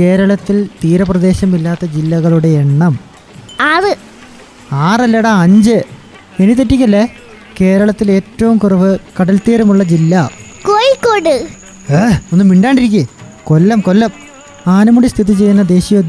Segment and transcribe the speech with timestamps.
[0.00, 2.98] കേരളത്തിൽ തീരപ്രദേശമില്ലാത്ത ജില്ലകളുടെ എണ്ണം
[3.60, 3.96] ആറ്.
[4.72, 5.82] ആറല്ലടാ അഞ്ച്.
[6.40, 7.14] എനി തെറ്റിക്കല്ലേ?
[7.60, 10.30] കേരളത്തിൽ ഏറ്റവും കുറവ് കടൽ തീരമുള്ള ജില്ല.
[10.66, 11.46] കോഴിക്കോട്.
[11.92, 13.06] ഏ ഒന്ന് മിണ്ടാണ്ടിരിക്കേ.
[13.44, 14.10] കൊല്ലം കൊല്ലം.
[14.66, 16.02] ആനമുടി സ്ഥിതി ചെയ്യുന്ന ദേശീയ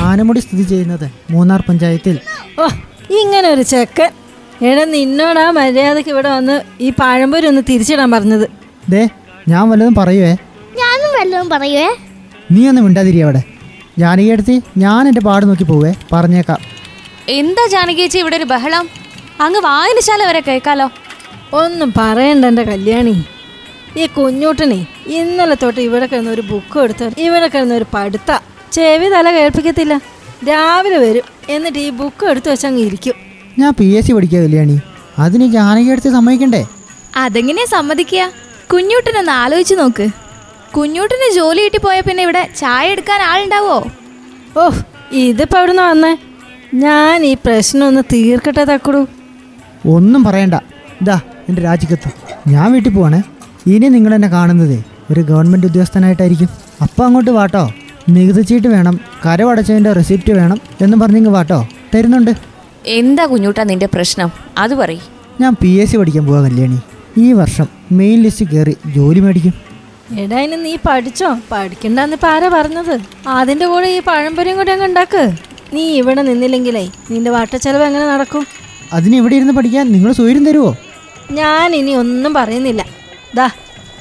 [0.00, 2.18] ആനമുടി സ്ഥിതി ചെയ്യുന്നത് മൂന്നാർ പഞ്ചായത്തിൽ.
[2.60, 2.66] ഓ
[3.10, 4.10] ഇങ്ങനെ ഒരു ചെക്കൻ
[4.66, 8.48] എടാ നിന്നോടാ മര്യാദയ്ക്ക് ഇവിടെ വന്ന് ഈ പഴംപൊരി ഒന്ന് തിരിച്ചിടാൻ പറഞ്ഞത്.
[8.88, 9.08] ദേ
[9.48, 10.32] ഞാൻ വല്ലതും പറയുവേ.
[10.78, 12.09] ഞാനും വല്ലതും പറയുവേ.
[12.54, 13.42] നീ ഒന്ന് മിണ്ടാതിരി അവിടെ.
[13.98, 15.92] ജാനകി എടുത്തി ഞാൻ എന്റെ പാട് നോക്കി പോവേ.
[16.12, 16.60] പറഞ്ഞേക്കാം.
[17.38, 18.84] എന്താ ജാനകി ചേച്ചി ഇവിടെ ഒരു ബഹളം?
[19.44, 20.86] അങ്ങ് വായനശാല വരെ കേൾക്കാലോ.
[21.60, 23.14] ഒന്നും പറയണ്ട എന്റെ കല്യാണി.
[24.00, 24.86] ഈ കുഞ്ഞൂട്ടനെ
[25.18, 28.30] ഇന്നലെ തൊട്ട് ഇവിടെ കിടന്ന ഒരു ബുക്ക് എടുത്ത് ഇവിടെ കിടന്ന ഒരു പടുത്ത
[28.72, 29.94] ചെവി തല കേൾപ്പിക്കത്തില്ല.
[30.48, 31.26] രാവിലെ വരും.
[31.54, 33.16] എന്നിട്ട് ഈ ബുക്ക് എടുത്ത് വെച്ചങ്ങ് ഇരിക്കും.
[33.58, 34.76] ഞാൻ പി എസ് സി പഠിക്കുക കല്യാണി.
[35.18, 36.62] അതിന് ജാനകി എടുത്ത് സമ്മതിക്കണ്ടേ?
[37.16, 38.22] അതെങ്ങനെയാ സമ്മതിക്കുക?
[38.72, 40.06] കുഞ്ഞൂട്ടനൊന്ന് ആലോചിച്ച് നോക്ക്.
[40.76, 43.84] കുഞ്ഞൂട്ടന് ജോലി കിട്ടി പോയ പിന്നെ ഇവിടെ ചായ എടുക്കാൻ ആളുണ്ടാവോ?
[44.56, 44.82] ഓഹ്
[45.14, 46.16] ഇതിപ്പോൾ എവിടുന്ന് വന്നേ?
[46.74, 49.06] ഞാൻ ഈ പ്രശ്നം ഒന്ന് തീർക്കട്ടെ തക്കുടു.
[49.86, 50.54] ഒന്നും പറയണ്ട.
[51.02, 52.10] ഇതാ എന്റെ രാജിക്കത്ത്.
[52.48, 53.22] ഞാൻ വീട്ടിൽ പോവാണേ.
[53.66, 54.82] ഇനി നിങ്ങൾ എന്നെ കാണുന്നതേ.
[55.10, 56.48] ഒരു ഗവൺമെന്റ് ഉദ്യോഗസ്ഥനായിട്ടായിരിക്കും.
[56.82, 57.72] അപ്പൊ അങ്ങോട്ട് വാട്ടോ.
[58.08, 59.00] നികുതി ചീട്ട് വേണം.
[59.26, 61.68] കരവടച്ചതിന്റെ റെസിപ്റ്റ് വേണം എന്നും പറഞ്ഞിങ്ങ് വാട്ടോ.
[61.94, 62.30] തരുന്നുണ്ട്.
[62.86, 64.30] എന്താ കുഞ്ഞൂട്ടാ നിന്റെ പ്രശ്നം?
[64.58, 65.00] അത് പറയ്.
[65.40, 66.80] ഞാൻ പി എസ് സി പഠിക്കാൻ പോവാ കല്യാണി.
[67.18, 69.69] ഈ വർഷം മെയിൻ ലിസ്റ്റ് കയറി ജോലി മേടിക്കും.
[70.18, 71.28] എടാ ഇനി നീ പഠിച്ചോ?
[71.52, 72.94] പഠിക്കണ്ടെന്ന് പാര ആരാ പറഞ്ഞത്?
[73.28, 75.22] അതിന്റെ കൂടെ ഈ പഴംപൊരിയും കൂടെ അങ്ങ് ഉണ്ടാക്ക്.
[75.74, 78.46] നീ ഇവിടെ നിന്നില്ലെങ്കിലേ നിന്റെ വാട്ടച്ചെലവ് എങ്ങനെ നടക്കും?
[78.92, 80.76] അതിന് ഇവിടെ ഇരുന്ന് പഠിക്കാൻ നിങ്ങൾ സൂര്യം തരുമോ
[81.32, 82.82] ഞാൻ ഇനി ഒന്നും പറയുന്നില്ല.
[83.34, 83.50] ദാ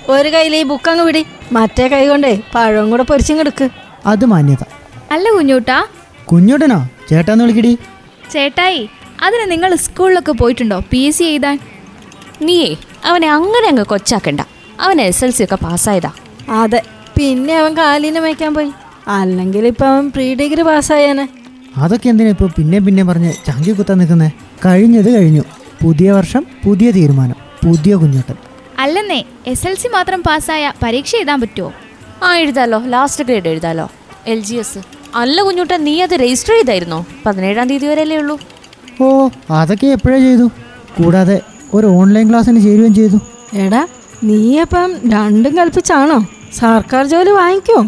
[0.09, 1.25] ഒരു കയ്യിൽ ഈ ബുക്ക് അങ്ങ് വിടി.
[1.51, 3.69] മറ്റേ കൈ കൊണ്ടേ പഴവും കൂടെ പൊരിച്ചിങ്ങെടുക്ക്
[4.05, 4.63] അത് മാന്യത.
[5.11, 5.87] അല്ല കുഞ്ഞൂട്ടാ.
[6.25, 6.87] കുഞ്ഞൂട്ടനോ?
[7.09, 7.77] ചേട്ടാന്ന് വിളിക്കടി.
[8.31, 8.89] ചേട്ടായി
[9.23, 10.83] അതിന് നിങ്ങൾ സ്കൂളിലൊക്കെ പോയിട്ടുണ്ടോ?
[10.91, 11.59] പി എസ് സി എഴുതാൻ?
[12.41, 12.75] നീയേ
[13.05, 14.41] അവനെ അങ്ങനെ അങ്ങ് കൊച്ചാക്കണ്ട.
[14.79, 16.11] അവൻ എസ് എൽ സി ഒക്കെ പാസ്സായതാ.
[16.61, 16.81] അതെ
[17.17, 18.71] പിന്നെ അവൻ കാലിനെ വയ്ക്കാൻ പോയി.
[19.07, 21.25] അല്ലെങ്കിൽ ഇപ്പൊ അവൻ പ്രീ ഡിഗ്രി പാസ്സായേനെ.
[21.77, 24.29] അതൊക്കെ എന്തിനാ ഇപ്പൊ പിന്നെ പിന്നെ പറഞ്ഞ് ചങ്കി കുത്താൻ നിൽക്കുന്നേ?
[24.65, 25.43] കഴിഞ്ഞത് കഴിഞ്ഞു.
[25.83, 28.37] പുതിയ വർഷം പുതിയ തീരുമാനം പുതിയ കുഞ്ഞോട്ടൻ.
[28.79, 31.69] അല്ലെന്നേ എസ് എൽ സി മാത്രം പാസ്സായ പരീക്ഷ എഴുതാൻ പറ്റുമോ
[32.23, 32.79] ആ എഴുതാലോ.
[32.93, 33.85] ലാസ്റ്റ് ഗ്രേഡ് എഴുതാലോ.
[34.27, 34.79] എൽ ജി എസ്
[35.15, 36.99] അല്ല കുഞ്ഞുട്ടൻ നീ അത് രജിസ്റ്റർ ചെയ്തായിരുന്നോ?
[37.25, 38.35] പതിനേഴാം തീയതി വരെ അല്ലേ ഉള്ളൂ.
[39.01, 39.05] ഓ
[39.59, 40.45] അതൊക്കെ എപ്പോഴേ ചെയ്തു?
[40.97, 41.37] കൂടാതെ
[41.73, 43.19] ഒരു ഓൺലൈൻ ക്ലാസ്സിന് ചേരുകയും ചെയ്തു.
[43.63, 43.81] എടാ
[44.23, 46.27] നീ അപ്പം രണ്ടും കൽപ്പിച്ചാണോ?
[46.55, 47.85] സർക്കാർ ജോലി വാങ്ങിക്കോ.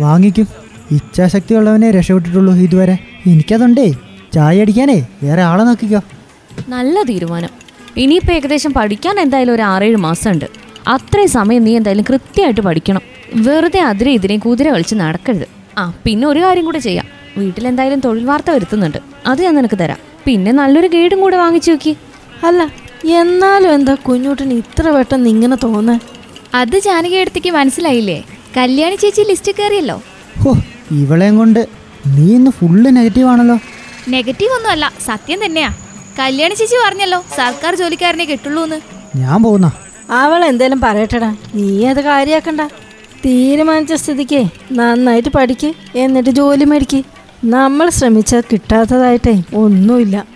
[0.00, 0.48] വാങ്ങിക്കും.
[0.90, 2.98] ഇച്ഛാശക്തി ഉള്ളവനെ രക്ഷപ്പെട്ടിട്ടുള്ളൂ ഇതുവരെ.
[3.26, 3.94] എനിക്കതുണ്ടേ.
[4.32, 6.00] ചായ അടിക്കാനേ വേറെ ആളെ നോക്കിക്കോ.
[6.68, 7.48] നല്ല തീരുമാനം.
[7.96, 10.44] ഇനിയിപ്പോൾ ഏകദേശം പഠിക്കാൻ എന്തായാലും ഒരു ആറേഴ് മാസമുണ്ട്.
[10.88, 13.00] അത്രയും സമയം നീ എന്തായാലും കൃത്യമായിട്ട് പഠിക്കണം.
[13.34, 15.46] വെറുതെ അതിരെ ഇതിനെ കുതിര കളിച്ച് നടക്കരുത്.
[15.78, 17.04] ആ പിന്നെ ഒരു കാര്യം കൂടെ ചെയ്യാം.
[17.36, 18.98] വീട്ടിലെന്തായാലും തൊഴിൽ വാർത്ത വരുത്തുന്നുണ്ട്.
[19.26, 19.98] അത് ഞാൻ നിനക്ക് തരാം.
[20.24, 21.96] പിന്നെ നല്ലൊരു ഗൈഡും കൂടെ വാങ്ങിച്ചു നോക്കി
[22.44, 25.98] അല്ല എന്നാലും എന്താ കുഞ്ഞൂട്ടിന് ഇത്ര പെട്ടെന്ന് ഇങ്ങനെ തോന്നേ?
[26.54, 28.24] അത് ജാനകി എടുത്തേക്ക് മനസ്സിലായില്ലേ?
[28.56, 30.02] കല്യാണി ചേച്ചി ലിസ്റ്റ് കയറിയല്ലോ.
[30.42, 30.56] ഹോ
[30.90, 31.68] ഇവളെയും കൊണ്ട്
[32.06, 33.58] നീ ഇന്ന് ഫുള്ള് നെഗറ്റീവ് ആണല്ലോ.
[34.08, 35.70] നെഗറ്റീവ് ഒന്നുമല്ല സത്യം തന്നെയാ.
[36.18, 38.78] കല്യാണി ചേച്ചി പറഞ്ഞല്ലോ സർക്കാർ ജോലിക്കാരനെ കിട്ടുള്ളൂ എന്ന്.
[39.16, 39.72] ഞാൻ പോകുന്ന.
[40.10, 41.34] അവൾ എന്തേലും പറയട്ടടാ.
[41.54, 42.60] നീ അത് കാര്യാക്കണ്ട.
[43.24, 47.04] തീരുമാനിച്ച സ്ഥിതിക്ക് നന്നായിട്ട് പഠിക്ക് എന്നിട്ട് ജോലി മേടിക്ക്.
[47.44, 50.26] നമ്മൾ ശ്രമിച്ചാൽ കിട്ടാത്തതായിട്ടേ ഒന്നുമില്ല.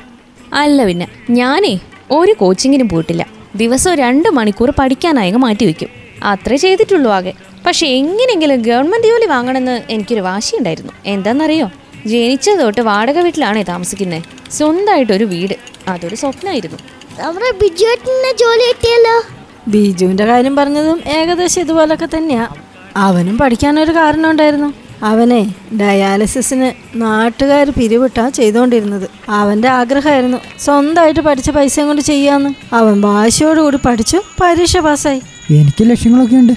[0.52, 1.80] അല്ല പിന്നെ ഞാനേ
[2.10, 3.26] ഒരു കോച്ചിങ്ങിനും പോയിട്ടില്ല.
[3.54, 5.88] ദിവസം രണ്ട് മണിക്കൂർ പഠിക്കാനായി മാറ്റി വയ്ക്കും.
[6.24, 7.32] അത്രേ ചെയ്തിട്ടുള്ളൂ ആകെ.
[7.66, 10.92] പക്ഷെ എങ്ങനെയെങ്കിലും ഗവൺമെന്റ് ജോലി വാങ്ങണമെന്ന് എനിക്കൊരു വാശിയുണ്ടായിരുന്നു.
[11.06, 11.70] എന്താണെന്നറിയോ
[12.06, 15.54] ജനിച്ചത് തൊട്ട് വാടക വീട്ടിലാണേ താമസിക്കുന്നത് സ്വന്തമായിട്ടൊരു വീട്.
[15.88, 16.78] അതൊരു സ്വപ്നമായിരുന്നു
[17.20, 19.22] നമ്മുടെ ബിജുവേട്ടന് ജോലി കിട്ടിയല്ലോ.
[19.68, 22.48] ബിജുവിന്റെ കാര്യം പറഞ്ഞതും ഏകദേശം ഇതുപോലൊക്കെ തന്നെയാ.
[22.96, 32.02] അവനും പഠിക്കാനൊരു കാരണം ഉണ്ടായിരുന്നു അവനെ ഡയാലിസിസിന് നാട്ടുകാർ പിരിവിട്ടാ ചെയ്തുകൊണ്ടിരുന്നത് അവന്റെ ആഗ്രഹമായിരുന്നു സ്വന്തമായിട്ട് പഠിച്ച പൈസയും കൊണ്ട്
[32.02, 32.74] ചെയ്യാന്ന്.
[32.74, 35.22] അവൻ വാശിയോടുകൂടി പഠിച്ചു പരീക്ഷ പാസ്സായി.
[35.50, 36.52] എനിക്ക് ലക്ഷ്യങ്ങളൊക്കെ ഉണ്ട്.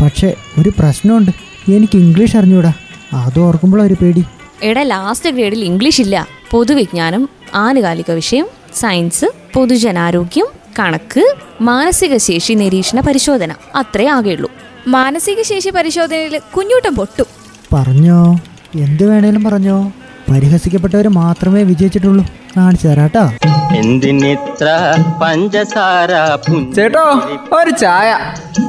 [0.00, 1.30] പക്ഷേ ഒരു പ്രശ്നമുണ്ട്.
[1.72, 2.72] എനിക്ക് ഇംഗ്ലീഷ് അറിഞ്ഞൂടാ.
[3.12, 4.24] അത് ഓർക്കുമ്പോഴൊരു ഒരു പേടി.
[4.62, 6.28] എടാ ലാസ്റ്റ് ഗ്രേഡിൽ ഇംഗ്ലീഷ് ഇല്ല.
[6.50, 9.24] പൊതുവിജ്ഞാനം ആനുകാലിക വിഷയം സയൻസ്
[9.54, 10.46] പൊതുജനാരോഗ്യം
[10.78, 13.52] കണക്ക് മാനസിക ശേഷി നിരീക്ഷണ പരിശോധന.
[13.74, 14.50] അത്രേ ആകെയുള്ളൂ.
[14.86, 17.47] മാനസിക ശേഷി പരിശോധനയിൽ കുഞ്ഞൂട്ടം പൊട്ടും.
[17.72, 18.40] പറഞ്ഞോ?
[18.74, 19.92] എന്ത് വേണേലും പറഞ്ഞോ.
[20.30, 22.26] പരിഹസിക്കപ്പെട്ടവർ മാത്രമേ വിജയിച്ചിട്ടുള്ളൂ.
[22.56, 23.30] കാണിച്ചു തരാട്ടോ.
[23.76, 26.10] എന്തിനിത്ര പഞ്ചസാര
[26.76, 27.22] ചേട്ടോ
[27.52, 28.18] ഒരു ചായ.